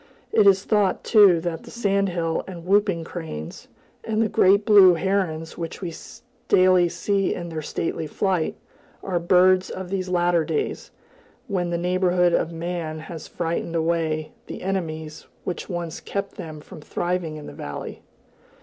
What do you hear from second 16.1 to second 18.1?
them from thriving in the valley.